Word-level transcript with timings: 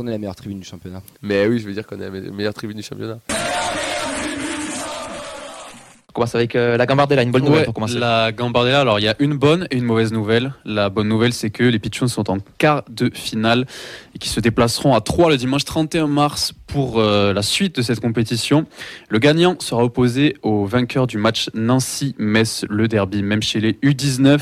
qu'on 0.00 0.06
est 0.06 0.12
la 0.12 0.18
meilleure 0.18 0.36
tribune 0.36 0.60
du 0.60 0.66
championnat. 0.66 1.02
Mais 1.22 1.46
oui, 1.46 1.58
je 1.58 1.66
veux 1.66 1.74
dire 1.74 1.86
qu'on 1.86 2.00
est 2.00 2.10
la 2.10 2.30
meilleure 2.32 2.54
tribune 2.54 2.78
du 2.78 2.82
championnat. 2.82 3.20
On 6.20 6.24
commence 6.24 6.34
avec 6.34 6.54
euh, 6.54 6.76
la 6.76 6.84
Gambardella, 6.84 7.22
une 7.22 7.30
bonne 7.30 7.44
nouvelle 7.44 7.60
Ouais, 7.60 7.64
pour 7.64 7.72
commencer. 7.72 7.98
La 7.98 8.30
Gambardella, 8.30 8.82
alors 8.82 8.98
il 8.98 9.04
y 9.04 9.08
a 9.08 9.16
une 9.20 9.38
bonne 9.38 9.66
et 9.70 9.78
une 9.78 9.84
mauvaise 9.84 10.12
nouvelle. 10.12 10.52
La 10.66 10.90
bonne 10.90 11.08
nouvelle, 11.08 11.32
c'est 11.32 11.48
que 11.48 11.64
les 11.64 11.78
Pichouns 11.78 12.08
sont 12.08 12.30
en 12.30 12.36
quart 12.58 12.82
de 12.90 13.10
finale 13.14 13.64
et 14.14 14.18
qui 14.18 14.28
se 14.28 14.38
déplaceront 14.38 14.94
à 14.94 15.00
3 15.00 15.30
le 15.30 15.38
dimanche 15.38 15.64
31 15.64 16.08
mars 16.08 16.52
pour 16.66 16.98
euh, 16.98 17.32
la 17.32 17.40
suite 17.40 17.76
de 17.76 17.80
cette 17.80 18.00
compétition. 18.00 18.66
Le 19.08 19.18
gagnant 19.18 19.56
sera 19.60 19.82
opposé 19.82 20.36
au 20.42 20.66
vainqueur 20.66 21.06
du 21.06 21.16
match 21.16 21.48
Nancy-Metz, 21.54 22.66
le 22.68 22.86
derby, 22.86 23.22
même 23.22 23.40
chez 23.40 23.60
les 23.60 23.72
U19. 23.82 24.40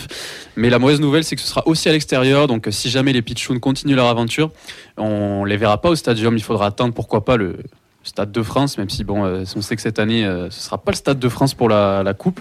Mais 0.57 0.71
la 0.71 0.81
mauvaise 0.81 1.01
nouvelle, 1.01 1.23
c'est 1.23 1.37
que 1.37 1.43
ce 1.43 1.47
sera 1.47 1.63
aussi 1.69 1.89
à 1.89 1.93
l'extérieur. 1.93 2.49
Donc 2.49 2.67
euh, 2.67 2.73
si 2.73 2.91
jamais 2.91 3.13
les 3.13 3.23
Pichouns 3.23 3.61
continuent 3.61 3.95
leur 3.95 4.09
aventure, 4.09 4.51
on 4.97 5.45
les 5.45 5.57
verra 5.57 5.81
pas 5.81 5.91
au 5.91 5.95
stadium. 5.95 6.37
Il 6.37 6.43
faudra 6.43 6.67
attendre, 6.67 6.93
pourquoi 6.93 7.25
pas, 7.25 7.37
le 7.37 7.55
Stade 8.09 8.33
de 8.33 8.43
France, 8.43 8.79
même 8.79 8.89
si 8.91 9.05
bon, 9.05 9.25
euh, 9.25 9.45
on 9.57 9.61
sait 9.61 9.77
que 9.77 9.83
cette 9.83 9.99
année, 9.99 10.25
euh, 10.25 10.51
ce 10.51 10.61
sera 10.61 10.79
pas 10.79 10.91
le 10.93 10.97
Stade 10.97 11.19
de 11.19 11.29
France 11.29 11.55
pour 11.55 11.69
la, 11.69 12.03
la 12.03 12.15
coupe. 12.15 12.41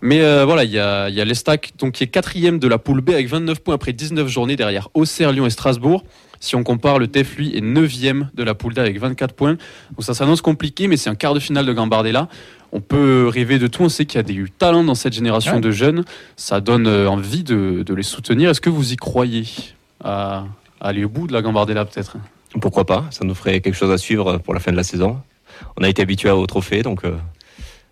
Mais 0.00 0.20
euh, 0.20 0.44
voilà, 0.44 0.64
il 0.64 0.70
y 0.70 0.78
a, 0.78 1.08
y 1.08 1.20
a 1.20 1.24
l'Estac, 1.24 1.72
donc 1.78 1.92
qui 1.94 2.04
est 2.04 2.08
quatrième 2.08 2.58
de 2.58 2.68
la 2.68 2.78
poule 2.78 3.00
B 3.00 3.10
avec 3.10 3.28
29 3.28 3.60
points 3.60 3.74
après 3.74 3.92
19 3.92 4.28
journées 4.28 4.56
derrière 4.56 4.88
Auxerre, 4.94 5.32
Lyon 5.32 5.46
et 5.46 5.50
Strasbourg. 5.50 6.04
Si 6.38 6.54
on 6.54 6.62
compare, 6.62 6.98
le 6.98 7.06
TEF, 7.06 7.36
lui, 7.36 7.56
est 7.56 7.62
9e 7.62 8.26
de 8.34 8.42
la 8.42 8.54
poule 8.54 8.74
D 8.74 8.80
avec 8.80 8.98
24 9.00 9.32
points. 9.34 9.52
Donc 9.92 10.00
ça 10.02 10.12
s'annonce 10.12 10.42
compliqué, 10.42 10.86
mais 10.86 10.96
c'est 10.98 11.08
un 11.08 11.14
quart 11.14 11.32
de 11.32 11.40
finale 11.40 11.64
de 11.64 11.72
Gambardella. 11.72 12.28
On 12.72 12.80
peut 12.80 13.26
rêver 13.32 13.58
de 13.58 13.68
tout. 13.68 13.82
On 13.84 13.88
sait 13.88 14.04
qu'il 14.04 14.18
y 14.18 14.20
a 14.20 14.22
des 14.22 14.34
eu 14.34 14.50
talents 14.50 14.84
dans 14.84 14.94
cette 14.94 15.14
génération 15.14 15.54
Ouais. 15.54 15.60
de 15.60 15.70
jeunes. 15.70 16.04
Ça 16.36 16.60
donne 16.60 16.86
euh, 16.88 17.08
envie 17.08 17.42
de, 17.42 17.82
de 17.86 17.94
les 17.94 18.02
soutenir. 18.02 18.50
Est-ce 18.50 18.60
que 18.60 18.68
vous 18.70 18.92
y 18.92 18.96
croyez 18.96 19.44
à, 20.04 20.44
à 20.80 20.88
aller 20.88 21.04
au 21.04 21.08
bout 21.08 21.26
de 21.26 21.32
la 21.32 21.40
Gambardella, 21.40 21.84
peut-être? 21.86 22.16
Pourquoi 22.60 22.84
pas 22.86 23.04
Ça 23.10 23.24
nous 23.24 23.34
ferait 23.34 23.60
quelque 23.60 23.74
chose 23.74 23.90
à 23.90 23.98
suivre 23.98 24.38
pour 24.38 24.54
la 24.54 24.60
fin 24.60 24.72
de 24.72 24.76
la 24.76 24.82
saison. 24.84 25.20
On 25.76 25.82
a 25.84 25.88
été 25.88 26.02
habitué 26.02 26.30
au 26.30 26.46
trophée, 26.46 26.82
donc 26.82 27.04
euh, 27.04 27.16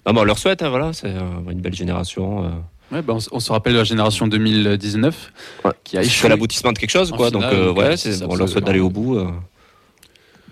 non, 0.06 0.12
mais 0.12 0.20
on 0.20 0.24
leur 0.24 0.38
souhaite. 0.38 0.62
hein, 0.62 0.68
voilà, 0.70 0.92
c'est 0.92 1.08
euh, 1.08 1.20
une 1.50 1.60
belle 1.60 1.74
génération. 1.74 2.44
euh, 2.44 2.48
Ouais, 2.92 3.00
ben, 3.02 3.16
on, 3.32 3.40
se 3.40 3.50
rappelle 3.52 3.72
de 3.72 3.78
la 3.78 3.84
génération 3.84 4.26
2019 4.26 5.32
Ouais. 5.64 5.70
qui 5.84 5.96
a 5.96 6.02
c'est 6.02 6.06
échoué. 6.08 6.28
l'aboutissement 6.28 6.72
de 6.72 6.78
quelque 6.78 6.90
chose, 6.90 7.10
quoi. 7.10 7.28
finale, 7.28 7.42
donc 7.50 7.52
euh, 7.52 7.66
donc, 7.68 7.78
ouais, 7.78 7.96
c'est- 7.96 8.12
c'est 8.12 8.24
on 8.24 8.34
leur 8.36 8.48
souhaite 8.48 8.64
d'aller 8.64 8.80
au 8.80 8.90
bout. 8.90 9.16
euh, 9.16 9.28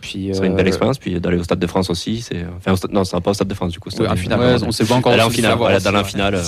Puis, 0.01 0.31
c'est 0.33 0.47
une 0.47 0.53
euh, 0.55 0.57
belle 0.57 0.67
expérience, 0.67 0.99
puis 0.99 1.21
d'aller 1.21 1.37
au 1.39 1.45
Stade 1.45 1.59
de 1.61 1.67
France 1.67 1.91
aussi. 1.91 2.23
C'est 2.23 2.45
enfin, 2.57 2.75
stade- 2.75 2.91
non, 2.93 3.05
ça 3.05 3.19
va 3.19 3.21
pas 3.21 3.31
au 3.31 3.35
Stade 3.35 3.49
de 3.49 3.55
France 3.55 3.73
du 3.73 3.79
coup. 3.79 3.91
Ouais, 3.99 4.09
en 4.09 4.17
finale. 4.17 4.41
Ouais, 4.41 4.57
on 4.67 4.73
sait 4.73 4.85
pas 4.87 4.95
encore. 4.95 5.13
Aller 5.13 5.23
en 5.23 5.31
finale, 5.31 5.57
voilà, 5.59 5.79
dans 5.79 5.93
la 5.93 6.05
finale. 6.05 6.35
euh, 6.35 6.43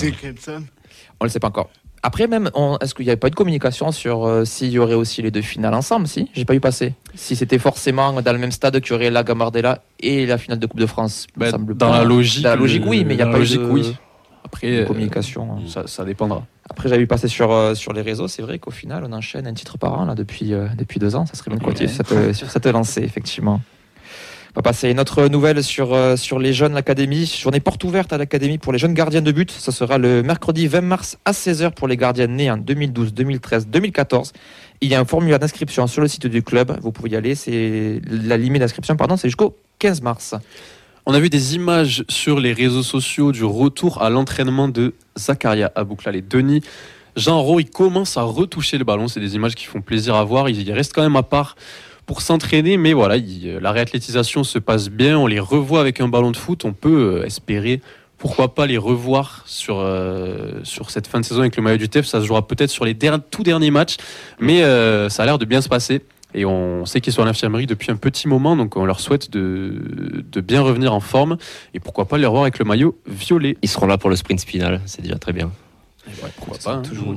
On 1.19 1.23
ne 1.25 1.27
le 1.27 1.29
sait 1.29 1.39
pas 1.39 1.47
encore. 1.47 1.69
Après, 2.05 2.27
même, 2.27 2.51
on- 2.53 2.77
est-ce 2.81 2.93
qu'il 2.93 3.03
n'y 3.05 3.09
avait 3.09 3.17
pas 3.17 3.29
eu 3.29 3.31
de 3.31 3.35
communication 3.35 3.91
sur 3.91 4.25
euh, 4.27 4.45
s'il 4.45 4.69
y 4.69 4.77
aurait 4.77 4.93
aussi 4.93 5.23
les 5.23 5.31
deux 5.31 5.41
finales 5.41 5.73
ensemble? 5.73 6.07
Si, 6.07 6.29
j'ai 6.35 6.45
pas 6.45 6.53
eu 6.53 6.59
passer. 6.59 6.93
Si 7.15 7.35
c'était 7.35 7.57
forcément 7.57 8.21
dans 8.21 8.31
le 8.31 8.37
même 8.37 8.51
stade 8.51 8.79
qu'il 8.79 8.91
y 8.91 8.93
aurait 8.93 9.09
la 9.09 9.23
Gambardella 9.23 9.81
et 9.99 10.27
la 10.27 10.37
finale 10.37 10.59
de 10.59 10.67
Coupe 10.67 10.79
de 10.79 10.85
France. 10.85 11.25
Bah, 11.35 11.51
dans 11.51 11.65
pas. 11.73 11.97
la 11.97 12.03
logique. 12.03 12.43
Dans 12.43 12.49
la 12.49 12.57
logique, 12.57 12.83
oui, 12.85 13.03
mais 13.05 13.15
il 13.15 13.17
n'y 13.17 13.23
a 13.23 13.25
pas 13.25 13.39
la 13.39 13.43
eu 13.43 13.57
de, 13.57 13.65
oui. 13.71 13.95
Après, 14.43 14.67
de 14.67 14.81
euh, 14.83 14.85
communication. 14.85 15.67
ça, 15.67 15.87
ça 15.87 16.05
dépendra. 16.05 16.45
Après, 16.69 16.89
j'avais 16.89 17.01
vu 17.01 17.07
passer 17.07 17.27
sur, 17.27 17.51
euh, 17.51 17.73
sur 17.73 17.91
les 17.91 18.03
réseaux. 18.03 18.27
C'est 18.27 18.43
vrai 18.43 18.59
qu'au 18.59 18.69
final, 18.69 19.03
on 19.03 19.11
enchaîne 19.11 19.47
un 19.47 19.53
titre 19.55 19.79
par 19.79 19.99
an 19.99 20.05
là, 20.05 20.13
depuis, 20.13 20.53
euh, 20.53 20.67
depuis 20.77 20.99
deux 20.99 21.15
ans. 21.15 21.25
Ça 21.25 21.33
serait 21.33 21.49
bien 21.49 21.57
de 21.57 21.63
continuer 21.63 21.89
sur 22.33 22.51
cette 22.51 22.67
lancée, 22.67 23.01
effectivement. 23.01 23.61
On 24.57 24.59
va 24.59 24.63
passer 24.63 24.87
à 24.87 24.89
une 24.89 25.01
autre 25.01 25.27
nouvelle 25.27 25.61
sur, 25.65 25.93
euh, 25.93 26.15
sur 26.15 26.39
les 26.39 26.53
jeunes, 26.53 26.73
l'académie. 26.73 27.25
Journée 27.25 27.59
porte 27.59 27.83
ouverte 27.83 28.13
à 28.13 28.17
l'académie 28.17 28.57
pour 28.57 28.71
les 28.71 28.79
jeunes 28.79 28.93
gardiens 28.93 29.21
de 29.21 29.33
but. 29.33 29.51
Ça 29.51 29.73
sera 29.73 29.97
le 29.97 30.23
mercredi 30.23 30.67
20 30.67 30.79
mars 30.79 31.17
à 31.25 31.33
16h 31.33 31.71
pour 31.71 31.89
les 31.89 31.97
gardiens 31.97 32.27
nés 32.27 32.49
en 32.49 32.55
2012, 32.55 33.13
2013, 33.13 33.67
2014. 33.67 34.31
Il 34.79 34.87
y 34.87 34.95
a 34.95 35.01
un 35.01 35.03
formulaire 35.03 35.39
d'inscription 35.39 35.87
sur 35.87 36.01
le 36.01 36.07
site 36.07 36.27
du 36.27 36.41
club. 36.41 36.79
Vous 36.81 36.93
pouvez 36.93 37.09
y 37.09 37.15
aller. 37.17 37.35
C'est 37.35 37.99
la 38.09 38.37
limite 38.37 38.61
d'inscription, 38.61 38.95
pardon, 38.95 39.17
c'est 39.17 39.27
jusqu'au 39.27 39.57
15 39.79 40.01
mars. 40.01 40.35
On 41.05 41.13
a 41.13 41.19
vu 41.19 41.29
des 41.29 41.55
images 41.55 42.05
sur 42.07 42.39
les 42.39 42.53
réseaux 42.53 42.83
sociaux 42.83 43.33
du 43.33 43.43
retour 43.43 44.01
à 44.01 44.09
l'entraînement 44.09 44.69
de 44.69 44.93
Zakaria 45.17 45.69
Abouklal 45.75 46.15
et 46.15 46.21
Denis. 46.21 46.61
Jean 47.17 47.41
Rowe, 47.41 47.59
il 47.59 47.69
commence 47.69 48.15
à 48.15 48.21
retoucher 48.21 48.77
le 48.77 48.85
ballon. 48.85 49.09
C'est 49.09 49.19
des 49.19 49.35
images 49.35 49.55
qui 49.55 49.65
font 49.65 49.81
plaisir 49.81 50.15
à 50.15 50.23
voir. 50.23 50.47
Il 50.47 50.71
reste 50.71 50.93
quand 50.93 51.03
même 51.03 51.17
à 51.17 51.23
part 51.23 51.57
pour 52.05 52.21
s'entraîner, 52.21 52.77
mais 52.77 52.93
voilà, 52.93 53.17
il- 53.17 53.57
la 53.61 53.71
réathlétisation 53.71 54.43
se 54.43 54.59
passe 54.59 54.89
bien. 54.89 55.17
On 55.17 55.27
les 55.27 55.39
revoit 55.39 55.81
avec 55.81 55.99
un 56.01 56.07
ballon 56.07 56.31
de 56.31 56.37
foot. 56.37 56.65
On 56.65 56.73
peut 56.73 57.19
euh, 57.21 57.25
espérer, 57.25 57.81
pourquoi 58.17 58.53
pas, 58.55 58.65
les 58.67 58.77
revoir 58.77 59.43
sur, 59.45 59.79
euh, 59.79 60.59
sur 60.63 60.89
cette 60.91 61.07
fin 61.07 61.19
de 61.19 61.25
saison 61.25 61.41
avec 61.41 61.55
le 61.55 61.63
maillot 61.63 61.77
du 61.77 61.89
TEF. 61.89 62.05
Ça 62.05 62.21
se 62.21 62.25
jouera 62.25 62.47
peut-être 62.47 62.69
sur 62.69 62.85
les 62.85 62.93
der- 62.93 63.19
tout 63.31 63.43
derniers 63.43 63.71
matchs, 63.71 63.97
mais 64.39 64.63
euh, 64.63 65.09
ça 65.09 65.23
a 65.23 65.25
l'air 65.25 65.37
de 65.39 65.45
bien 65.45 65.61
se 65.61 65.69
passer. 65.69 66.01
Et 66.37 66.43
on 66.43 66.85
sait 66.85 66.99
qu'ils 66.99 67.13
sont 67.13 67.21
à 67.21 67.25
l'infirmerie 67.25 67.65
depuis 67.65 67.91
un 67.91 67.95
petit 67.95 68.27
moment, 68.27 68.57
donc 68.57 68.75
on 68.75 68.83
leur 68.83 68.99
souhaite 68.99 69.31
de, 69.31 70.23
de 70.29 70.41
bien 70.41 70.61
revenir 70.61 70.93
en 70.93 70.99
forme. 70.99 71.37
Et 71.73 71.79
pourquoi 71.79 72.05
pas 72.09 72.17
les 72.17 72.25
revoir 72.25 72.43
avec 72.43 72.59
le 72.59 72.65
maillot 72.65 72.99
violet. 73.07 73.55
Ils 73.61 73.69
seront 73.69 73.87
là 73.87 73.97
pour 73.97 74.09
le 74.09 74.17
sprint 74.17 74.41
final, 74.43 74.81
c'est 74.85 75.01
déjà 75.01 75.15
très 75.17 75.31
bien. 75.31 75.49
Ouais, 76.21 76.29
pourquoi 76.35 76.57
pas. 76.63 76.73
hein. 76.73 76.81
Toujours 76.81 77.07
Ouais. 77.07 77.15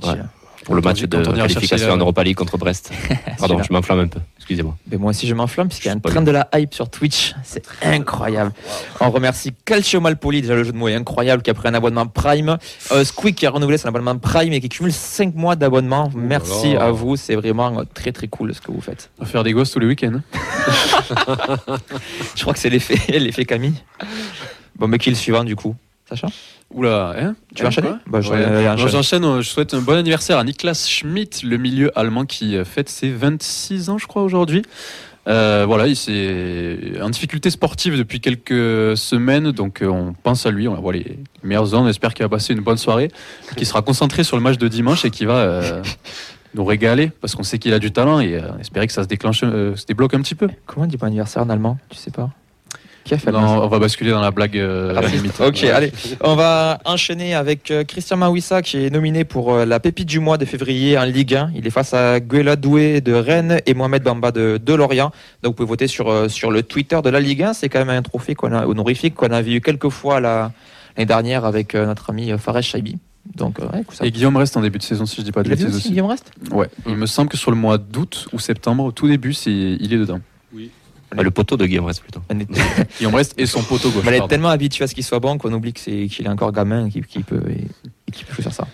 Pour 0.64 0.74
le 0.74 0.82
match 0.82 1.02
de 1.02 1.22
qualification 1.22 1.90
en 1.90 1.96
Europa 1.96 2.22
League 2.24 2.36
contre 2.36 2.58
Brest. 2.58 2.92
Pardon, 3.38 3.62
je 3.62 3.72
m'enflamme 3.72 4.00
un 4.00 4.08
peu. 4.08 4.20
Excusez-moi. 4.36 4.76
Mais 4.90 4.96
moi 4.96 5.10
aussi, 5.10 5.26
je 5.26 5.34
m'enflamme 5.34 5.68
puisqu'il 5.68 5.88
y 5.88 5.90
a 5.90 5.94
un 5.94 5.98
train 5.98 6.22
de 6.22 6.30
la 6.30 6.48
hype 6.54 6.74
sur 6.74 6.90
Twitch. 6.90 7.34
C'est 7.42 7.64
incroyable. 7.82 8.52
On 9.00 9.10
remercie 9.10 9.52
Calcio 9.64 10.00
Malpoli, 10.00 10.42
déjà 10.42 10.54
le 10.54 10.64
jeu 10.64 10.72
de 10.72 10.76
mots 10.76 10.88
est 10.88 10.94
incroyable, 10.94 11.42
qui 11.42 11.50
a 11.50 11.54
pris 11.54 11.68
un 11.68 11.74
abonnement 11.74 12.06
Prime. 12.06 12.58
Euh, 12.92 13.04
Squeak 13.04 13.36
qui 13.36 13.46
a 13.46 13.50
renouvelé 13.50 13.78
son 13.78 13.88
abonnement 13.88 14.16
Prime 14.18 14.52
et 14.52 14.60
qui 14.60 14.68
cumule 14.68 14.92
5 14.92 15.34
mois 15.34 15.56
d'abonnement. 15.56 16.10
Merci 16.14 16.74
là. 16.74 16.86
à 16.86 16.90
vous, 16.90 17.16
c'est 17.16 17.34
vraiment 17.34 17.80
euh, 17.80 17.84
très 17.94 18.12
très 18.12 18.28
cool 18.28 18.54
ce 18.54 18.60
que 18.60 18.70
vous 18.70 18.80
faites. 18.80 19.10
On 19.18 19.24
va 19.24 19.30
faire 19.30 19.44
des 19.44 19.52
gosses 19.52 19.70
tous 19.70 19.80
les 19.80 19.86
week-ends. 19.86 20.20
Je 22.34 22.42
crois 22.42 22.52
que 22.52 22.58
c'est 22.58 22.70
l'effet, 22.70 22.98
l'effet 23.18 23.44
Camille. 23.44 23.74
Bon, 24.76 24.88
mais 24.88 24.98
qui 24.98 25.08
est 25.08 25.12
le 25.12 25.18
suivant 25.18 25.44
du 25.44 25.56
coup? 25.56 25.74
Sacha? 26.08 26.28
Oula, 26.74 27.14
hein 27.18 27.34
Tu 27.54 27.62
vas 27.62 27.68
enchaîner 27.68 27.88
Bah, 28.06 28.20
je- 28.20 28.30
Ouais. 28.30 28.76
J'enchaîne, 28.88 29.40
je 29.40 29.48
souhaite 29.48 29.72
un 29.74 29.80
bon 29.80 29.94
anniversaire 29.96 30.38
à 30.38 30.44
Niklas 30.44 30.86
Schmidt, 30.88 31.46
le 31.46 31.56
milieu 31.56 31.90
allemand 31.98 32.26
qui 32.26 32.56
euh, 32.56 32.64
fête 32.64 32.88
ses 32.88 33.10
26 33.10 33.88
ans, 33.90 33.98
je 33.98 34.06
crois, 34.06 34.22
aujourd'hui. 34.22 34.62
Euh, 35.26 35.64
voilà, 35.66 35.86
il 35.88 35.96
s'est 35.96 36.78
en 37.02 37.10
difficulté 37.10 37.50
sportive 37.50 37.96
depuis 37.98 38.20
quelques 38.20 38.96
semaines, 38.96 39.50
donc 39.52 39.82
euh, 39.82 39.86
on 39.88 40.14
pense 40.14 40.46
à 40.46 40.50
lui, 40.50 40.68
on 40.68 40.74
voit 40.80 40.94
les 40.94 41.18
meilleures 41.42 41.74
ondes, 41.74 41.84
on 41.84 41.88
espère 41.88 42.14
qu'il 42.14 42.24
va 42.24 42.30
passer 42.30 42.54
une 42.54 42.60
bonne 42.60 42.78
soirée, 42.78 43.10
qu'il 43.56 43.66
sera 43.66 43.82
concentré 43.82 44.24
sur 44.24 44.36
le 44.38 44.42
match 44.42 44.56
de 44.56 44.68
dimanche 44.68 45.04
et 45.04 45.10
qu'il 45.10 45.26
va 45.26 45.36
euh, 45.36 45.82
nous 46.54 46.64
régaler, 46.64 47.10
parce 47.20 47.34
qu'on 47.34 47.42
sait 47.42 47.58
qu'il 47.58 47.74
a 47.74 47.78
du 47.78 47.92
talent 47.92 48.20
et 48.20 48.36
euh, 48.36 48.56
espérer 48.58 48.86
que 48.86 48.92
ça 48.94 49.02
se 49.02 49.08
déclenche, 49.08 49.40
euh, 49.42 49.76
se 49.76 49.84
débloque 49.84 50.14
un 50.14 50.22
petit 50.22 50.34
peu. 50.34 50.48
Comment 50.64 50.84
on 50.84 50.88
dit 50.88 50.96
bon 50.96 51.06
anniversaire 51.08 51.42
en 51.42 51.50
allemand? 51.50 51.76
Tu 51.90 51.96
sais 51.98 52.10
pas? 52.10 52.30
Qui 53.08 53.14
a 53.14 53.18
fait 53.18 53.32
le 53.32 53.38
Non, 53.38 53.62
on 53.64 53.68
va 53.68 53.78
basculer 53.78 54.10
dans 54.10 54.20
la 54.20 54.30
blague 54.30 54.58
euh, 54.58 54.92
Raciste. 54.94 55.14
limite. 55.16 55.40
Ok, 55.40 55.64
allez. 55.64 55.90
On 56.20 56.34
va 56.36 56.78
enchaîner 56.84 57.34
avec 57.34 57.70
euh, 57.70 57.82
Christian 57.84 58.18
Mawissa 58.18 58.60
qui 58.60 58.84
est 58.84 58.90
nominé 58.90 59.24
pour 59.24 59.54
euh, 59.54 59.64
la 59.64 59.80
pépite 59.80 60.06
du 60.08 60.20
mois 60.20 60.36
de 60.36 60.44
février 60.44 60.98
en 60.98 61.04
Ligue 61.04 61.34
1. 61.34 61.52
Il 61.56 61.66
est 61.66 61.70
face 61.70 61.94
à 61.94 62.20
Guela 62.20 62.56
Doué 62.56 63.00
de 63.00 63.14
Rennes 63.14 63.60
et 63.64 63.72
Mohamed 63.72 64.02
Bamba 64.02 64.30
de, 64.30 64.60
de 64.62 64.74
Lorient. 64.74 65.10
Donc 65.42 65.52
vous 65.52 65.56
pouvez 65.56 65.68
voter 65.68 65.86
sur, 65.86 66.10
euh, 66.10 66.28
sur 66.28 66.50
le 66.50 66.62
Twitter 66.62 67.00
de 67.02 67.08
la 67.08 67.20
Ligue 67.20 67.42
1. 67.44 67.54
C'est 67.54 67.68
quand 67.70 67.78
même 67.78 67.88
un 67.88 68.02
trophée 68.02 68.34
qu'on 68.34 68.52
a, 68.52 68.66
honorifique 68.66 69.14
qu'on 69.14 69.30
avait 69.32 69.52
eu 69.54 69.60
quelques 69.62 69.88
fois 69.88 70.20
la- 70.20 70.52
l'année 70.96 71.06
dernière 71.06 71.46
avec 71.46 71.74
notre 71.74 72.10
ami 72.10 72.30
Fares 72.38 72.62
Shaibi. 72.62 72.98
Donc, 73.36 73.58
ouais, 73.58 73.80
écoute, 73.80 73.96
ça. 73.96 74.04
Et 74.06 74.10
Guillaume 74.10 74.36
reste 74.36 74.56
en 74.56 74.60
début 74.62 74.78
de 74.78 74.82
saison, 74.82 75.06
si 75.06 75.16
je 75.16 75.22
dis 75.22 75.32
pas 75.32 75.42
de 75.42 75.48
bêtises 75.48 75.74
aussi. 75.74 75.90
Guillaume 75.90 76.06
Reste 76.06 76.30
Ouais, 76.50 76.68
il 76.86 76.96
me 76.96 77.06
semble 77.06 77.28
que 77.30 77.36
sur 77.36 77.50
le 77.50 77.56
mois 77.56 77.76
d'août 77.78 78.26
ou 78.32 78.38
septembre, 78.38 78.84
au 78.84 78.92
tout 78.92 79.06
début, 79.08 79.32
c'est 79.34 79.50
il 79.52 79.92
est 79.94 79.98
dedans. 79.98 80.20
Ah, 81.16 81.22
le 81.22 81.30
poteau 81.30 81.56
de 81.56 81.64
Guillaume 81.66 81.86
reste 81.86 82.02
plutôt. 82.02 82.20
Est, 82.28 82.46
Guillaume 82.98 83.14
reste 83.14 83.34
et 83.38 83.46
son 83.46 83.62
poteau 83.62 83.90
gauche. 83.90 84.04
on 84.06 84.10
est 84.12 84.28
tellement 84.28 84.50
habitué 84.50 84.84
à 84.84 84.86
ce 84.86 84.94
qu'il 84.94 85.04
soit 85.04 85.20
bon 85.20 85.38
qu'on 85.38 85.52
oublie 85.52 85.72
que 85.72 85.80
c'est- 85.80 86.06
qu'il 86.08 86.26
est 86.26 86.30
encore 86.30 86.52
gamin 86.52 86.86
et 86.86 86.90
qu'il 86.90 87.06
qu'il 87.06 87.24
peut, 87.24 87.40
et, 87.48 88.10
qu'il 88.12 88.26
peut 88.26 88.42
faire 88.42 88.52
ça. 88.52 88.66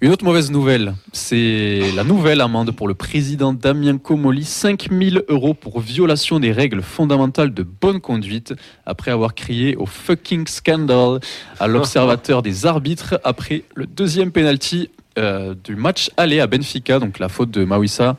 Une 0.00 0.10
autre 0.10 0.24
mauvaise 0.24 0.50
nouvelle, 0.50 0.94
c'est 1.12 1.80
la 1.94 2.02
nouvelle 2.02 2.40
amende 2.40 2.72
pour 2.72 2.88
le 2.88 2.94
président 2.94 3.52
Damien 3.52 3.98
Comoli, 3.98 4.42
5000 4.44 5.22
euros 5.28 5.54
pour 5.54 5.78
violation 5.78 6.40
des 6.40 6.50
règles 6.50 6.82
fondamentales 6.82 7.54
de 7.54 7.62
bonne 7.62 8.00
conduite, 8.00 8.52
après 8.84 9.12
avoir 9.12 9.32
crié 9.34 9.76
au 9.76 9.86
fucking 9.86 10.48
scandal 10.48 11.20
à 11.60 11.68
l'observateur 11.68 12.42
des 12.42 12.66
arbitres 12.66 13.20
après 13.22 13.62
le 13.76 13.86
deuxième 13.86 14.32
penalty 14.32 14.90
euh, 15.18 15.54
du 15.62 15.76
match 15.76 16.10
aller 16.16 16.40
à 16.40 16.48
Benfica, 16.48 16.98
donc 16.98 17.20
la 17.20 17.28
faute 17.28 17.52
de 17.52 17.64
Mawissa 17.64 18.16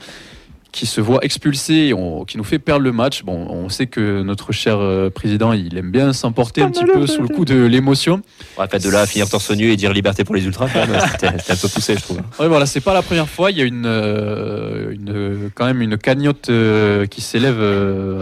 qui 0.73 0.85
se 0.87 0.99
voit 0.99 1.19
expulsé 1.23 1.73
et 1.87 1.93
on- 1.93 2.25
qui 2.25 2.35
nous 2.37 2.43
fait 2.43 2.59
perdre 2.59 2.81
le 2.83 2.91
match. 2.91 3.23
Bon, 3.23 3.47
on 3.49 3.69
sait 3.69 3.85
que 3.87 4.23
notre 4.23 4.51
cher 4.51 4.79
euh, 4.79 5.09
président, 5.09 5.53
il 5.53 5.77
aime 5.77 5.91
bien 5.91 6.11
s'emporter 6.13 6.61
un 6.63 6.71
petit 6.71 6.83
peu 6.83 7.07
sous 7.07 7.21
le 7.21 7.27
coup 7.29 7.45
de 7.45 7.63
l'émotion. 7.63 8.21
Ouais, 8.57 8.67
fait 8.67 8.83
de 8.83 8.89
là 8.89 9.01
à 9.01 9.05
finir 9.05 9.29
torse 9.29 9.51
nu 9.51 9.71
et 9.71 9.75
dire 9.77 9.93
liberté 9.93 10.23
pour 10.25 10.35
les 10.35 10.43
ultras, 10.45 10.67
c'était 11.11 11.27
un 11.27 11.55
peu 11.55 11.67
poussé, 11.69 11.95
je 11.95 12.01
trouve. 12.01 12.17
Ouais, 12.39 12.47
voilà, 12.47 12.65
c'est 12.65 12.81
pas 12.81 12.93
la 12.93 13.03
première 13.03 13.29
fois. 13.29 13.51
Il 13.51 13.57
y 13.57 13.61
a 13.61 13.65
une, 13.65 13.85
euh, 13.85 14.91
une 14.91 15.51
quand 15.53 15.65
même 15.65 15.81
une 15.81 15.97
cagnotte 15.97 16.49
euh, 16.49 17.05
qui 17.05 17.21
s'élève 17.21 17.61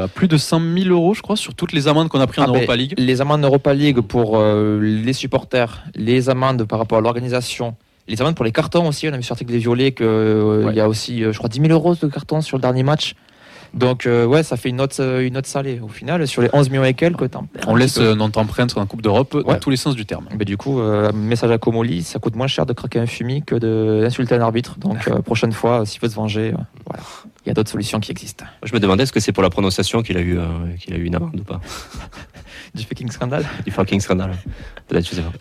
à 0.01 0.07
plus 0.09 0.27
de 0.27 0.35
100 0.37 0.61
000 0.77 0.89
euros, 0.89 1.13
je 1.13 1.21
crois, 1.21 1.37
sur 1.37 1.55
toutes 1.55 1.71
les 1.71 1.87
amendes 1.87 2.09
qu'on 2.09 2.19
a 2.19 2.27
prises 2.27 2.43
en 2.43 2.53
Ah, 2.53 2.57
Europa 2.57 2.75
League. 2.75 2.93
Les 2.97 3.21
amendes 3.21 3.43
Europa 3.45 3.73
League 3.73 4.01
pour 4.01 4.37
les 4.81 5.13
supporters, 5.13 5.83
les 5.95 6.29
amendes 6.29 6.65
par 6.65 6.79
rapport 6.79 6.97
à 6.97 7.01
l'organisation, 7.01 7.75
les 8.11 8.21
amendes 8.21 8.35
pour 8.35 8.45
les 8.45 8.51
cartons 8.51 8.87
aussi. 8.87 9.07
On 9.07 9.13
a 9.13 9.17
vu 9.17 9.23
sur 9.23 9.33
l'article 9.33 9.51
des 9.51 9.57
violets 9.59 9.91
qu'il 9.93 10.05
Ouais. 10.05 10.73
y 10.75 10.79
a 10.79 10.87
aussi, 10.87 11.23
euh, 11.23 11.31
je 11.31 11.37
crois, 11.37 11.49
10 11.49 11.59
000 11.61 11.71
euros 11.71 11.95
de 11.95 12.07
cartons 12.07 12.41
sur 12.41 12.57
le 12.57 12.61
dernier 12.61 12.83
match. 12.83 13.15
Donc, 13.73 14.05
euh, 14.05 14.25
ouais, 14.25 14.43
ça 14.43 14.57
fait 14.57 14.67
une 14.67 14.75
note, 14.75 14.97
euh, 14.99 15.25
une 15.25 15.35
note 15.35 15.45
salée. 15.45 15.79
Au 15.81 15.87
final, 15.87 16.27
sur 16.27 16.41
les 16.41 16.49
11 16.51 16.69
millions 16.69 16.83
et 16.83 16.93
quelques, 16.93 17.23
On 17.67 17.73
laisse 17.75 17.99
euh, 17.99 18.15
notre 18.15 18.37
empreinte 18.37 18.75
dans 18.75 18.81
la 18.81 18.85
Coupe 18.85 19.01
d'Europe 19.01 19.45
dans 19.47 19.55
tous 19.59 19.69
les 19.69 19.77
sens 19.77 19.95
du 19.95 20.05
terme. 20.05 20.25
Mais 20.37 20.43
du 20.43 20.57
coup, 20.57 20.81
euh, 20.81 21.13
message 21.13 21.51
à 21.51 21.57
Comoli, 21.57 22.03
ça 22.03 22.19
coûte 22.19 22.35
moins 22.35 22.47
cher 22.47 22.65
de 22.65 22.73
craquer 22.73 22.99
un 22.99 23.05
fumier 23.05 23.39
que 23.39 23.55
d'insulter 23.55 24.35
un 24.35 24.41
arbitre. 24.41 24.77
Donc, 24.77 25.07
euh, 25.07 25.21
prochaine 25.21 25.53
fois, 25.53 25.85
s'il 25.85 26.01
veut 26.01 26.09
se 26.09 26.15
venger, 26.15 26.49
euh, 26.53 26.57
voilà. 26.85 27.01
Il 27.45 27.47
y 27.47 27.51
a 27.51 27.53
d'autres 27.53 27.71
solutions 27.71 28.01
qui 28.01 28.11
existent. 28.11 28.43
Je 28.61 28.73
me 28.73 28.79
demandais 28.81 29.03
est-ce 29.03 29.13
que 29.13 29.21
c'est 29.21 29.31
pour 29.31 29.41
la 29.41 29.49
prononciation 29.49 30.03
qu'il 30.03 30.17
a 30.17 30.21
eu, 30.21 30.37
euh, 30.37 30.43
qu'il 30.77 30.93
a 30.93 30.97
eu 30.97 31.05
une 31.05 31.15
amende 31.15 31.39
ou 31.39 31.43
pas? 31.43 31.61
Du 32.73 32.83
fucking 32.83 33.11
scandale. 33.11 33.45
Du 33.65 33.71
fucking 33.71 33.99
scandale. 33.99 34.31
Peut-être, 34.87 35.07
je 35.09 35.15
sais 35.15 35.21
pas. 35.21 35.31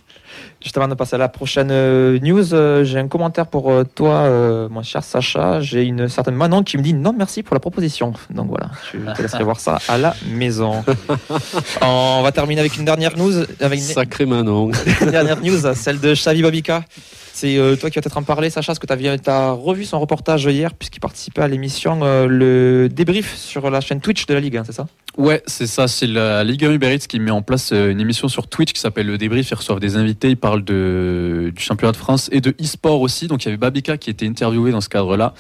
Juste 0.63 0.77
avant 0.77 0.89
de 0.89 0.95
passer 0.95 1.15
à 1.15 1.19
la 1.19 1.29
prochaine 1.29 1.71
euh, 1.71 2.19
news, 2.21 2.53
euh, 2.53 2.85
j'ai 2.85 2.99
un 2.99 3.09
commentaire 3.09 3.47
pour 3.47 3.71
euh, 3.71 3.85
toi, 3.85 4.29
mon 4.69 4.83
cher 4.83 5.03
Sacha. 5.03 5.61
J'ai 5.61 5.85
une 5.85 6.09
certaine 6.09 6.35
Manon 6.35 6.63
qui 6.63 6.77
me 6.77 6.83
dit 6.83 6.93
non 6.93 7.15
merci 7.17 7.43
pour 7.43 7.55
la 7.55 7.61
proposition. 7.61 8.13
Donc 8.31 8.49
voilà, 8.49 8.71
je 8.93 8.99
te 9.15 9.23
laisserai 9.23 9.45
voir 9.45 9.59
ça 9.59 9.79
à 9.89 9.97
la 9.97 10.15
maison. 10.31 10.85
On 11.83 12.21
va 12.23 12.33
terminer 12.33 12.61
avec 12.61 12.77
une 12.77 12.85
dernière 12.85 13.17
news, 13.17 13.33
avec 13.61 13.79
une, 13.79 13.85
Sacré 13.85 14.27
Manon. 14.27 14.71
une 15.01 15.11
dernière 15.11 15.41
news, 15.41 15.75
celle 15.75 15.99
de 15.99 16.15
Xavi 16.15 16.43
Babika. 16.43 16.85
C'est 17.41 17.57
euh, 17.57 17.75
toi 17.75 17.89
qui 17.89 17.95
vas 17.95 18.03
peut-être 18.03 18.19
en 18.19 18.23
parler, 18.23 18.51
Sacha, 18.51 18.67
parce 18.67 18.79
que 18.79 18.87
tu 18.87 19.31
as, 19.31 19.51
revu 19.53 19.87
son 19.87 19.99
reportage 19.99 20.45
hier, 20.45 20.75
puisqu'il 20.75 21.01
participait 21.01 21.41
à 21.41 21.49
l'émission 21.49 22.01
euh, 22.03 22.27
Le 22.27 22.91
débrief 22.91 23.35
sur 23.35 23.71
la 23.71 23.81
chaîne 23.81 24.03
Twitch 24.03 24.27
de 24.27 24.35
la 24.35 24.41
Ligue, 24.41 24.61
c'est 24.67 24.75
ça? 24.75 24.87
Ouais, 25.17 25.43
c'est 25.47 25.67
ça. 25.67 25.89
C'est 25.89 26.07
la 26.07 26.45
Ligue 26.45 26.67
1 26.67 26.73
Uber 26.73 26.95
Eats 26.95 27.07
qui 27.09 27.19
met 27.19 27.31
en 27.31 27.41
place 27.41 27.71
euh, 27.73 27.93
une 27.93 27.99
émission 27.99 28.29
sur 28.29 28.47
Twitch 28.47 28.75
qui 28.75 28.81
s'appelle 28.81 29.07
Le 29.07 29.17
Débrief. 29.17 29.51
Ils 29.51 29.55
reçoivent 29.55 29.81
des 29.81 29.97
invités. 29.97 30.29
Ils 30.29 30.37
parlent 30.37 30.63
du 30.63 31.55
championnat 31.57 31.93
de 31.93 31.97
France 31.97 32.29
et 32.31 32.43
de 32.43 32.51
e-sport 32.63 33.01
aussi. 33.01 33.27
Donc 33.27 33.43
il 33.43 33.47
y 33.47 33.49
avait 33.49 33.57
Babika 33.57 33.97
qui 33.97 34.11
était 34.11 34.27
interviewé 34.27 34.71
dans 34.71 34.83
ce 34.83 34.91
cadre-là. 34.91 35.33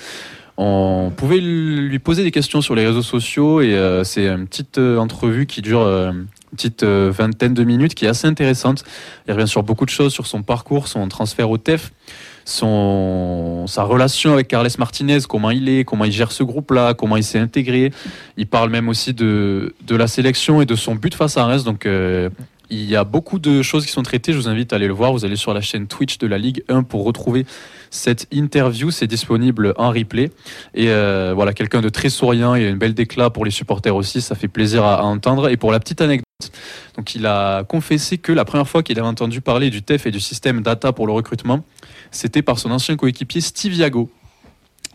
On 0.62 1.10
pouvait 1.10 1.38
lui 1.38 1.98
poser 2.00 2.22
des 2.22 2.30
questions 2.30 2.60
sur 2.60 2.74
les 2.74 2.86
réseaux 2.86 3.00
sociaux 3.00 3.62
et 3.62 3.72
euh, 3.72 4.04
c'est 4.04 4.26
une 4.26 4.46
petite 4.46 4.76
euh, 4.76 4.98
entrevue 4.98 5.46
qui 5.46 5.62
dure 5.62 5.80
euh, 5.80 6.10
une 6.12 6.26
petite 6.54 6.84
vingtaine 6.84 7.54
de 7.54 7.64
minutes 7.64 7.94
qui 7.94 8.04
est 8.04 8.08
assez 8.08 8.26
intéressante. 8.26 8.84
Il 9.26 9.32
revient 9.32 9.48
sur 9.48 9.62
beaucoup 9.62 9.86
de 9.86 9.90
choses, 9.90 10.12
sur 10.12 10.26
son 10.26 10.42
parcours, 10.42 10.86
son 10.86 11.08
transfert 11.08 11.48
au 11.48 11.56
TEF, 11.56 11.92
son, 12.44 13.64
sa 13.68 13.84
relation 13.84 14.34
avec 14.34 14.48
Carles 14.48 14.68
Martinez, 14.76 15.20
comment 15.26 15.50
il 15.50 15.66
est, 15.70 15.84
comment 15.84 16.04
il 16.04 16.12
gère 16.12 16.30
ce 16.30 16.42
groupe-là, 16.42 16.92
comment 16.92 17.16
il 17.16 17.24
s'est 17.24 17.38
intégré. 17.38 17.90
Il 18.36 18.46
parle 18.46 18.68
même 18.68 18.90
aussi 18.90 19.14
de, 19.14 19.74
de 19.86 19.96
la 19.96 20.08
sélection 20.08 20.60
et 20.60 20.66
de 20.66 20.74
son 20.74 20.94
but 20.94 21.14
face 21.14 21.38
à 21.38 21.46
Reims. 21.46 21.64
Donc, 21.64 21.88
il 22.70 22.84
y 22.84 22.96
a 22.96 23.04
beaucoup 23.04 23.38
de 23.38 23.62
choses 23.62 23.84
qui 23.84 23.92
sont 23.92 24.02
traitées. 24.02 24.32
Je 24.32 24.38
vous 24.38 24.48
invite 24.48 24.72
à 24.72 24.76
aller 24.76 24.86
le 24.86 24.92
voir. 24.92 25.12
Vous 25.12 25.24
allez 25.24 25.36
sur 25.36 25.52
la 25.52 25.60
chaîne 25.60 25.86
Twitch 25.86 26.18
de 26.18 26.26
la 26.26 26.38
Ligue 26.38 26.62
1 26.68 26.84
pour 26.84 27.04
retrouver 27.04 27.44
cette 27.90 28.26
interview. 28.30 28.90
C'est 28.90 29.06
disponible 29.06 29.74
en 29.76 29.90
replay. 29.90 30.30
Et 30.74 30.88
euh, 30.88 31.32
voilà, 31.34 31.52
quelqu'un 31.52 31.80
de 31.80 31.88
très 31.88 32.08
souriant. 32.08 32.54
Il 32.54 32.62
y 32.62 32.66
a 32.66 32.68
une 32.68 32.78
belle 32.78 32.94
déclat 32.94 33.30
pour 33.30 33.44
les 33.44 33.50
supporters 33.50 33.94
aussi. 33.94 34.20
Ça 34.20 34.34
fait 34.34 34.48
plaisir 34.48 34.84
à, 34.84 35.02
entendre. 35.04 35.48
Et 35.48 35.56
pour 35.56 35.72
la 35.72 35.80
petite 35.80 36.00
anecdote, 36.00 36.24
donc 36.96 37.14
il 37.14 37.26
a 37.26 37.64
confessé 37.64 38.18
que 38.18 38.32
la 38.32 38.44
première 38.44 38.68
fois 38.68 38.82
qu'il 38.82 38.98
avait 38.98 39.08
entendu 39.08 39.40
parler 39.40 39.70
du 39.70 39.82
TEF 39.82 40.06
et 40.06 40.10
du 40.10 40.20
système 40.20 40.62
data 40.62 40.92
pour 40.92 41.06
le 41.06 41.12
recrutement, 41.12 41.64
c'était 42.10 42.42
par 42.42 42.58
son 42.58 42.70
ancien 42.70 42.96
coéquipier 42.96 43.40
Steve 43.40 43.74
Yago 43.74 44.10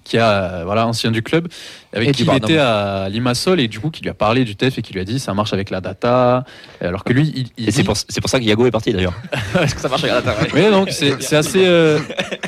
qui 0.06 0.18
a 0.18 0.64
voilà 0.64 0.88
ancien 0.88 1.12
du 1.12 1.22
club 1.22 1.50
avec 1.92 2.10
Et 2.10 2.12
qui 2.14 2.22
il 2.22 2.26
Barnum. 2.26 2.44
était 2.46 2.58
à 2.60 3.10
Limassol 3.10 3.60
et 3.60 3.68
du 3.68 3.80
coup 3.82 3.90
qui 3.90 4.02
lui 4.04 4.10
a 4.10 4.14
parlé 4.14 4.46
du 4.46 4.56
TEF 4.56 4.78
et 4.78 4.82
qui 4.82 4.94
lui 4.94 5.02
a 5.02 5.04
dit 5.04 5.20
ça 5.20 5.34
marche 5.34 5.52
avec 5.52 5.70
la 5.72 5.82
data 5.82 6.46
alors 6.80 7.04
que 7.04 7.12
lui 7.12 7.34
il, 7.36 7.48
il 7.58 7.68
Et 7.68 7.72
c'est 7.72 7.82
dit- 7.82 7.86
pour, 7.88 7.98
c'est 7.98 8.22
pour 8.22 8.30
ça 8.30 8.40
que 8.40 8.46
Yago 8.46 8.66
est 8.68 8.72
parti 8.72 8.94
d'ailleurs. 8.94 9.16
Est-ce 9.62 9.76
que 9.76 9.82
ça 9.82 9.90
marche 9.90 10.04
avec 10.04 10.16
la 10.16 10.22
data 10.22 10.48
oui, 10.54 10.70
donc 10.72 10.90
c'est 10.92 11.22
c'est 11.22 11.36
assez, 11.36 11.66
euh, 11.66 12.00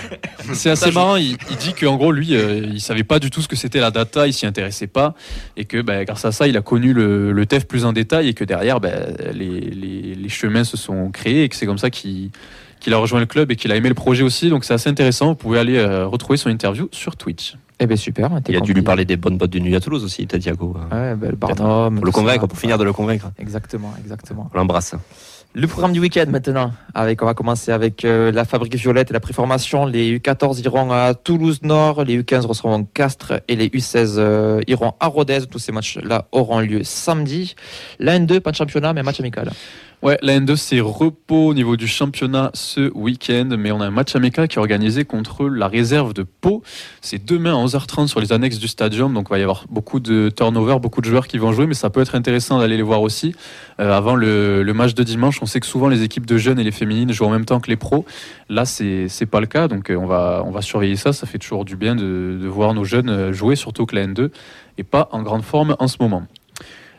c'est 0.54 0.70
assez 0.70 0.92
marrant. 0.92 1.16
Il, 1.18 1.36
il 1.50 1.58
dit 1.58 1.74
qu'en 1.74 1.96
gros, 1.98 2.12
lui, 2.12 2.36
euh, 2.36 2.62
il 2.72 2.80
savait 2.82 3.04
pas 3.04 3.20
du 3.20 3.30
tout 3.30 3.42
ce 3.42 3.48
que 3.48 3.56
c'était 3.56 3.80
la 3.80 3.92
data, 3.92 4.28
il 4.28 4.34
s'y 4.34 4.46
intéressait 4.46 4.88
pas, 4.88 5.14
et 5.56 5.66
que 5.66 5.82
bah, 5.82 6.06
grâce 6.06 6.26
à 6.26 6.32
ça, 6.32 6.48
il 6.48 6.56
a 6.58 6.62
connu 6.62 6.94
le, 6.94 7.32
le 7.32 7.46
TEF 7.46 7.66
plus 7.68 7.86
en 7.86 7.94
détail, 7.94 8.30
et 8.30 8.34
que 8.34 8.44
derrière, 8.44 8.80
bah, 8.80 8.92
les, 9.34 9.60
les- 9.60 10.16
les 10.16 10.30
chemins 10.30 10.64
se 10.64 10.78
sont 10.78 11.10
créés, 11.12 11.44
et 11.44 11.50
que 11.50 11.56
c'est 11.56 11.66
comme 11.66 11.78
ça 11.78 11.90
qu'il 11.90 12.30
qu'il 12.80 12.94
a 12.94 12.98
rejoint 12.98 13.20
le 13.20 13.26
club 13.26 13.52
et 13.52 13.56
qu'il 13.56 13.72
a 13.72 13.76
aimé 13.76 13.90
le 13.90 13.96
projet 13.96 14.24
aussi. 14.24 14.50
Donc 14.50 14.66
c'est 14.66 14.74
assez 14.74 14.90
intéressant. 14.90 15.28
Vous 15.28 15.36
pouvez 15.36 15.60
aller 15.60 15.78
euh, 15.78 16.08
retrouver 16.08 16.38
son 16.38 16.50
interview 16.50 16.90
sur 16.92 17.16
Twitch. 17.16 17.56
Eh 17.80 17.86
bien 17.86 17.96
super. 17.96 18.32
Il 18.48 18.56
a 18.56 18.60
dû 18.60 18.74
lui 18.74 18.82
parler 18.82 19.06
des 19.06 19.18
bonnes 19.18 19.38
bottes 19.38 19.52
de 19.52 19.60
nuit 19.60 19.76
à 19.76 19.80
Toulouse 19.80 20.04
aussi, 20.04 20.26
peut-être 20.26 20.46
Yago. 20.46 20.76
Ouais, 20.92 21.16
ben, 21.16 21.30
le 21.30 21.36
Barnum. 21.36 21.96
Pour 21.96 22.06
le 22.06 22.12
convaincre, 22.12 22.42
ça. 22.42 22.48
pour 22.48 22.58
finir 22.58 22.78
de 22.78 22.84
le 22.84 22.92
convaincre. 22.92 23.32
Exactement, 23.38 23.94
exactement. 24.00 24.50
On 24.54 24.58
l'embrasse. 24.58 24.96
Le 25.54 25.66
programme 25.68 25.94
du 25.94 26.00
week-end 26.00 26.26
maintenant. 26.30 26.72
Avec, 26.94 27.22
on 27.24 27.26
va 27.26 27.34
commencer 27.34 27.72
avec 27.72 28.04
euh, 28.04 28.32
la 28.32 28.46
Fabrique 28.46 28.76
Violette 28.76 29.12
et 29.12 29.14
la 29.14 29.20
préformation. 29.20 29.86
Les 29.86 30.18
U14 30.18 30.62
iront 30.64 30.92
à 30.92 31.14
Toulouse 31.14 31.62
Nord, 31.64 32.04
les 32.04 32.22
U15 32.22 32.46
recevront 32.46 32.84
Castres 32.84 33.34
et 33.48 33.56
les 33.56 33.70
U16 33.70 34.16
euh, 34.18 34.62
iront 34.68 34.94
à 35.00 35.08
Rodez. 35.08 35.48
Tous 35.50 35.60
ces 35.60 35.72
matchs-là 35.72 36.28
auront 36.32 36.60
lieu 36.60 36.84
samedi. 36.84 37.56
La 38.00 38.20
N2, 38.20 38.40
pas 38.40 38.52
de 38.52 38.56
championnat, 38.56 38.94
mais 38.94 39.04
match 39.04 39.20
amical. 39.20 39.52
Ouais, 40.04 40.20
la 40.22 40.40
N2 40.40 40.56
c'est 40.58 40.80
repos 40.80 41.48
au 41.48 41.54
niveau 41.56 41.76
du 41.76 41.88
championnat 41.88 42.52
ce 42.54 42.92
week-end, 42.94 43.50
mais 43.58 43.72
on 43.72 43.82
a 43.82 43.88
un 43.88 43.92
match 43.92 44.16
amical 44.16 44.48
qui 44.48 44.58
est 44.58 44.60
organisé 44.60 45.06
contre 45.06 45.50
la 45.50 45.68
réserve 45.68 46.14
de 46.14 46.22
Pau. 46.22 46.62
C'est 47.02 47.26
demain 47.26 47.60
à 47.60 47.66
11h30 47.66 48.06
sur 48.06 48.20
les 48.20 48.32
annexes 48.32 48.60
du 48.60 48.68
stadium, 48.68 49.12
donc 49.16 49.26
il 49.30 49.32
va 49.32 49.40
y 49.40 49.42
avoir 49.42 49.66
beaucoup 49.72 50.00
de 50.00 50.30
turnover, 50.30 50.78
beaucoup 50.80 51.02
de 51.02 51.08
joueurs 51.08 51.28
qui 51.28 51.40
vont 51.40 51.52
jouer, 51.52 51.66
mais 51.66 51.74
ça 51.74 51.90
peut 51.90 52.00
être 52.00 52.14
intéressant 52.14 52.60
d'aller 52.60 52.78
les 52.78 52.84
voir 52.84 53.02
aussi. 53.02 53.34
Euh, 53.80 53.92
avant 53.92 54.16
le, 54.16 54.72
match 54.72 54.94
de 54.94 55.02
dimanche, 55.02 55.42
on 55.42 55.48
sait 55.48 55.60
que 55.60 55.66
souvent 55.66 55.88
les 55.88 56.04
équipes 56.04 56.28
de 56.28 56.38
jeunes 56.38 56.60
et 56.60 56.64
les 56.64 56.72
féminines 56.72 57.12
jouent 57.12 57.26
en 57.26 57.32
même 57.32 57.46
temps 57.46 57.60
que 57.60 57.70
les 57.70 57.76
pros. 57.76 58.06
Là, 58.50 58.66
c'est 58.66 59.10
pas 59.26 59.40
le 59.40 59.48
cas, 59.48 59.68
donc 59.68 59.90
euh, 59.90 59.96
on 59.96 60.06
va 60.06 60.44
on 60.46 60.52
va 60.52 60.62
surveiller 60.62 60.96
ça. 60.96 61.12
Ça 61.12 61.26
fait 61.26 61.40
toujours 61.40 61.66
du 61.66 61.76
bien 61.76 61.96
de, 61.96 62.38
de 62.40 62.48
voir 62.48 62.76
nos 62.76 62.84
jeunes 62.84 63.10
euh, 63.10 63.34
jouer, 63.34 63.56
surtout 63.56 63.88
que 63.88 63.96
la 63.96 64.06
N2 64.06 64.30
est 64.78 64.84
pas 64.84 65.10
en 65.12 65.24
grande 65.24 65.44
forme 65.44 65.76
en 65.80 65.88
ce 65.88 65.98
moment. 66.00 66.28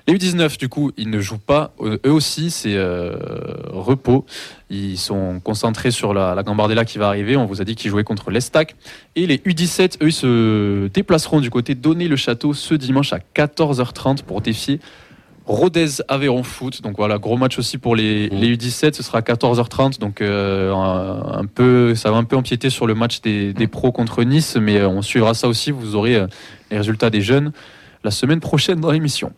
Les 0.09 0.15
U19, 0.15 0.59
du 0.59 0.71
coup, 0.71 0.91
ils 0.97 1.11
ne 1.11 1.21
jouent 1.21 1.37
pas. 1.37 1.75
Eux 1.83 2.11
aussi, 2.11 2.51
c'est 2.51 2.77
euh, 2.77 3.15
repos. 3.67 4.25
Ils 4.71 4.97
sont 4.97 5.39
concentrés 5.45 5.91
sur 5.91 6.15
la, 6.15 6.35
la 6.35 6.43
Gambardella 6.43 6.87
qui 6.87 6.97
va 6.97 7.09
arriver. 7.09 7.37
On 7.37 7.45
vous 7.45 7.61
a 7.61 7.65
dit 7.65 7.77
qu'ils 7.77 7.91
jouaient 7.91 8.05
contre 8.05 8.31
l'Estac. 8.31 8.75
Et 9.17 9.27
les 9.27 9.37
U17, 9.37 10.03
eux, 10.03 10.07
ils 10.09 10.13
se 10.13 10.87
déplaceront 10.87 11.41
du 11.41 11.51
côté 11.51 11.75
d'Onnay-le-Château 11.75 12.55
ce 12.55 12.73
dimanche 12.73 13.13
à 13.13 13.19
14h30 13.19 14.23
pour 14.23 14.41
défier 14.41 14.81
Rodez 15.45 16.01
Aveyron 16.09 16.43
Foot. 16.43 16.81
Donc 16.81 16.97
voilà, 16.97 17.19
gros 17.19 17.37
match 17.37 17.59
aussi 17.59 17.77
pour 17.77 17.95
les, 17.95 18.31
Mmh. 18.31 18.35
les 18.37 18.57
U17. 18.57 18.95
Ce 18.95 19.03
sera 19.03 19.19
à 19.19 19.21
14h30. 19.21 19.99
Donc 19.99 20.23
euh, 20.23 20.73
un, 20.73 21.41
un 21.41 21.45
peu, 21.45 21.95
ça 21.95 22.11
va 22.11 22.17
un 22.17 22.25
peu 22.25 22.37
empiéter 22.37 22.71
sur 22.71 22.87
le 22.87 22.95
match 22.95 23.21
des, 23.21 23.53
des 23.53 23.67
pros 23.67 23.93
contre 23.93 24.25
Nice. 24.25 24.57
Mais 24.57 24.79
euh, 24.79 24.89
on 24.89 25.03
suivra 25.03 25.35
ça 25.35 25.49
aussi. 25.49 25.71
Vous 25.71 25.97
aurez 25.97 26.25
les 26.71 26.79
résultats 26.79 27.11
des 27.11 27.21
jeunes 27.21 27.53
la 28.05 28.11
semaine 28.11 28.41
prochaine 28.41 28.81
dans 28.81 28.91
l'émission. 28.91 29.35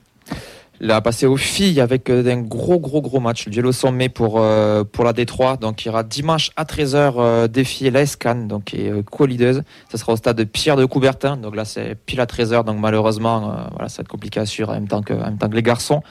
Là, 0.82 0.96
à 0.96 1.00
passer 1.02 1.26
aux 1.26 1.36
filles 1.36 1.78
avec 1.78 2.08
euh, 2.08 2.24
un 2.24 2.40
gros, 2.40 2.80
gros, 2.80 3.02
gros 3.02 3.20
match. 3.20 3.44
Le 3.44 3.52
duel 3.52 3.66
au 3.66 3.72
sommet 3.72 4.08
pour, 4.08 4.40
euh, 4.40 4.82
pour 4.82 5.04
la 5.04 5.12
D3. 5.12 5.58
Donc, 5.58 5.84
il 5.84 5.88
y 5.88 5.90
aura 5.90 6.02
dimanche 6.04 6.52
à 6.56 6.64
13h 6.64 7.14
euh, 7.18 7.48
défier 7.48 7.90
la 7.90 8.06
SCAN, 8.06 8.46
donc 8.46 8.64
qui 8.64 8.86
est 8.86 8.90
euh, 8.90 9.02
co-leaders. 9.02 9.60
Ça 9.90 9.98
sera 9.98 10.14
au 10.14 10.16
stade 10.16 10.38
de 10.38 10.44
Pierre 10.44 10.76
de 10.76 10.86
Coubertin. 10.86 11.36
Donc 11.36 11.54
là, 11.54 11.66
c'est 11.66 11.96
pile 12.06 12.20
à 12.22 12.24
13h. 12.24 12.64
Donc, 12.64 12.78
malheureusement, 12.78 13.54
voilà, 13.72 13.90
ça 13.90 13.98
va 13.98 14.02
être 14.02 14.08
compliqué 14.08 14.40
à 14.40 14.46
suivre 14.46 14.70
en 14.70 14.74
même 14.74 14.88
temps 14.88 15.02
que, 15.02 15.12
en 15.12 15.26
même 15.26 15.36
temps 15.36 15.50
que 15.50 15.56
les 15.56 15.62
garçons. 15.62 16.02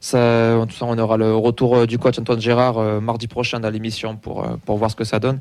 Ça, 0.00 0.58
on 0.82 0.98
aura 0.98 1.16
le 1.16 1.34
retour 1.34 1.86
du 1.86 1.98
coach 1.98 2.18
Antoine 2.18 2.40
Gérard 2.40 3.00
mardi 3.00 3.26
prochain 3.26 3.58
dans 3.58 3.70
l'émission 3.70 4.16
pour, 4.16 4.46
pour 4.66 4.76
voir 4.76 4.90
ce 4.90 4.96
que 4.96 5.04
ça 5.04 5.18
donne. 5.18 5.40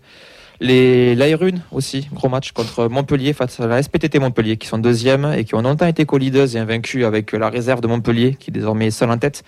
Les 0.63 1.13
l'Airune 1.13 1.61
aussi, 1.73 2.07
gros 2.13 2.29
match 2.29 2.53
contre 2.53 2.87
Montpellier 2.87 3.33
face 3.33 3.59
à 3.59 3.67
la 3.67 3.83
SPTT 3.83 4.17
Montpellier 4.19 4.55
qui 4.55 4.69
sont 4.69 4.77
deuxième 4.77 5.33
et 5.33 5.43
qui 5.43 5.55
ont 5.55 5.61
longtemps 5.61 5.85
été 5.85 6.05
co-leaders 6.05 6.55
et 6.55 6.57
invaincus 6.57 7.03
avec 7.03 7.33
la 7.33 7.49
réserve 7.49 7.81
de 7.81 7.87
Montpellier 7.87 8.35
qui 8.39 8.49
est 8.49 8.53
désormais 8.53 8.89
seule 8.89 9.11
en 9.11 9.17
tête. 9.17 9.43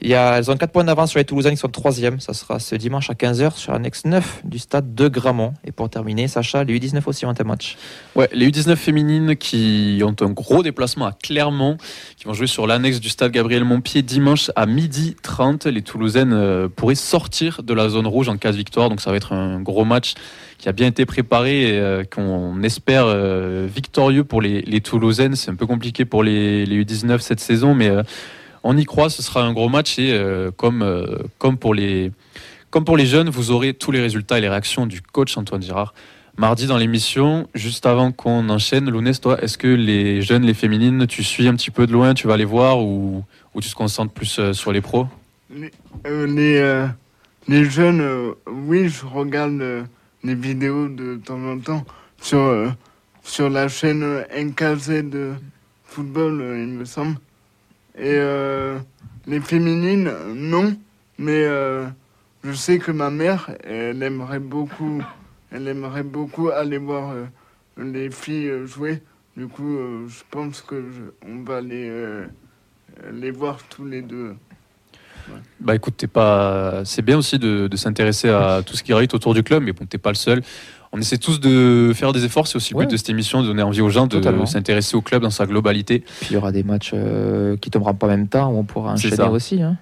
Il 0.00 0.08
y 0.08 0.14
a, 0.14 0.38
elles 0.38 0.50
ont 0.50 0.56
4 0.56 0.70
points 0.70 0.84
d'avance 0.84 1.10
sur 1.10 1.18
les 1.18 1.24
Toulousains 1.24 1.50
qui 1.50 1.56
sont 1.56 1.68
troisième. 1.68 2.20
Ça 2.20 2.34
sera 2.34 2.58
ce 2.58 2.74
dimanche 2.74 3.10
à 3.10 3.14
15h 3.14 3.56
sur 3.56 3.72
l'annexe 3.72 4.04
9 4.04 4.42
du 4.44 4.58
stade 4.58 4.94
de 4.94 5.08
Gramont. 5.08 5.54
Et 5.64 5.72
pour 5.72 5.88
terminer, 5.88 6.28
Sacha, 6.28 6.64
les 6.64 6.78
U19 6.78 7.02
aussi 7.06 7.24
ont 7.24 7.34
un 7.36 7.44
match. 7.44 7.76
Ouais, 8.14 8.28
les 8.32 8.50
U19 8.50 8.76
féminines 8.76 9.36
qui 9.36 10.00
ont 10.04 10.14
un 10.20 10.30
gros 10.30 10.62
déplacement 10.62 11.06
à 11.06 11.12
Clermont, 11.12 11.78
qui 12.16 12.24
vont 12.24 12.34
jouer 12.34 12.46
sur 12.46 12.66
l'annexe 12.66 13.00
du 13.00 13.08
stade 13.08 13.32
Gabriel 13.32 13.64
Montpied 13.64 14.02
dimanche 14.02 14.50
à 14.54 14.66
midi 14.66 15.16
30. 15.22 15.66
Les 15.66 15.82
Toulousaines 15.82 16.32
euh, 16.32 16.68
pourraient 16.68 16.94
sortir 16.94 17.62
de 17.62 17.74
la 17.74 17.88
zone 17.88 18.06
rouge 18.06 18.28
en 18.28 18.36
cas 18.36 18.52
de 18.52 18.56
victoire, 18.56 18.90
donc 18.90 19.00
ça 19.00 19.10
va 19.10 19.16
être 19.16 19.32
un 19.32 19.60
gros 19.60 19.84
match 19.84 20.14
qui 20.58 20.68
a 20.68 20.72
bien 20.72 20.86
été 20.86 21.04
préparé 21.06 21.68
et 21.68 21.78
euh, 21.78 22.04
qu'on 22.04 22.62
espère 22.62 23.04
euh, 23.06 23.66
victorieux 23.72 24.24
pour 24.24 24.40
les, 24.40 24.62
les 24.62 24.80
Toulousaines. 24.80 25.36
C'est 25.36 25.50
un 25.50 25.54
peu 25.54 25.66
compliqué 25.66 26.04
pour 26.04 26.22
les, 26.22 26.66
les 26.66 26.84
U19 26.84 27.18
cette 27.20 27.40
saison, 27.40 27.74
mais 27.74 27.90
on 28.66 28.76
y 28.76 28.84
croit, 28.84 29.10
ce 29.10 29.22
sera 29.22 29.42
un 29.42 29.52
gros 29.52 29.68
match 29.68 29.98
et 29.98 30.12
euh, 30.12 30.50
comme, 30.50 30.82
euh, 30.82 31.18
comme, 31.38 31.56
pour 31.56 31.72
les, 31.72 32.10
comme 32.70 32.84
pour 32.84 32.96
les 32.96 33.06
jeunes, 33.06 33.30
vous 33.30 33.52
aurez 33.52 33.74
tous 33.74 33.92
les 33.92 34.00
résultats 34.00 34.38
et 34.38 34.40
les 34.40 34.48
réactions 34.48 34.86
du 34.86 35.00
coach 35.00 35.36
Antoine 35.38 35.62
Girard 35.62 35.94
mardi 36.36 36.66
dans 36.66 36.76
l'émission. 36.76 37.48
Juste 37.54 37.86
avant 37.86 38.10
qu'on 38.10 38.48
enchaîne, 38.50 38.90
Lounès, 38.90 39.20
toi, 39.20 39.40
est-ce 39.40 39.56
que 39.56 39.68
les 39.68 40.20
jeunes, 40.20 40.42
les 40.42 40.52
féminines, 40.52 41.06
tu 41.06 41.22
suis 41.22 41.46
un 41.46 41.54
petit 41.54 41.70
peu 41.70 41.86
de 41.86 41.92
loin, 41.92 42.12
tu 42.12 42.26
vas 42.26 42.36
les 42.36 42.44
voir 42.44 42.82
ou, 42.82 43.24
tu 43.60 43.70
te 43.70 43.74
concentres 43.74 44.12
plus 44.12 44.38
euh, 44.38 44.52
sur 44.52 44.72
les 44.72 44.80
pros? 44.80 45.06
Les, 45.54 45.70
les, 47.48 47.64
jeunes, 47.70 48.34
oui, 48.48 48.88
je 48.88 49.06
regarde 49.06 49.86
les 50.24 50.34
vidéos 50.34 50.88
de 50.88 51.20
temps 51.24 51.40
en 51.40 51.58
temps 51.60 51.84
sur, 52.20 52.74
sur 53.22 53.48
la 53.48 53.68
chaîne 53.68 54.24
NKZ 54.36 55.04
de 55.04 55.34
football, 55.84 56.42
il 56.58 56.78
me 56.78 56.84
semble. 56.84 57.16
Et 57.96 58.16
euh, 58.18 58.78
les 59.26 59.40
féminines, 59.40 60.10
non. 60.34 60.76
Mais 61.18 61.44
euh, 61.44 61.86
je 62.44 62.52
sais 62.52 62.78
que 62.78 62.90
ma 62.90 63.10
mère, 63.10 63.50
elle 63.64 64.02
aimerait 64.02 64.38
beaucoup, 64.38 65.02
elle 65.50 65.66
aimerait 65.66 66.02
beaucoup 66.02 66.50
aller 66.50 66.78
voir 66.78 67.12
euh, 67.12 67.24
les 67.78 68.10
filles 68.10 68.66
jouer. 68.66 69.02
Du 69.36 69.46
coup, 69.48 69.78
je 70.08 70.22
pense 70.30 70.62
que 70.62 70.82
on 71.26 71.42
va 71.42 71.60
les, 71.60 71.90
les 73.12 73.30
voir 73.30 73.58
tous 73.68 73.84
les 73.84 74.00
deux. 74.00 74.34
Bah 75.60 75.74
écoute, 75.74 75.94
t'es 75.98 76.06
pas. 76.06 76.82
C'est 76.84 77.02
bien 77.02 77.18
aussi 77.18 77.38
de, 77.38 77.66
de 77.66 77.76
s'intéresser 77.76 78.30
à 78.30 78.62
tout 78.64 78.76
ce 78.76 78.82
qui 78.82 78.92
gravite 78.92 79.12
autour 79.12 79.34
du 79.34 79.42
club, 79.42 79.62
mais 79.62 79.72
bon, 79.72 79.84
t'es 79.84 79.98
pas 79.98 80.10
le 80.10 80.16
seul. 80.16 80.42
On 80.96 81.00
essaie 81.00 81.18
tous 81.18 81.40
de 81.40 81.92
faire 81.94 82.12
des 82.14 82.24
efforts. 82.24 82.46
C'est 82.46 82.56
aussi 82.56 82.72
le 82.72 82.78
Ouais. 82.78 82.86
but 82.86 82.92
de 82.92 82.96
cette 82.96 83.10
émission, 83.10 83.42
de 83.42 83.46
donner 83.48 83.62
envie 83.62 83.82
aux 83.82 83.90
gens 83.90 84.06
de 84.06 84.12
Totalement. 84.16 84.46
s'intéresser 84.46 84.96
au 84.96 85.02
club 85.02 85.22
dans 85.22 85.28
sa 85.30 85.44
globalité. 85.44 86.00
Puis 86.20 86.28
il 86.30 86.34
y 86.34 86.36
aura 86.38 86.52
des 86.52 86.62
matchs 86.62 86.92
euh, 86.94 87.56
qui 87.58 87.70
tomberont 87.70 87.92
pas 87.94 88.06
en 88.06 88.10
même 88.10 88.28
temps 88.28 88.50
où 88.50 88.56
on 88.58 88.64
pourra 88.64 88.92
enchaîner 88.92 89.22
aussi. 89.24 89.60
hein. 89.60 89.76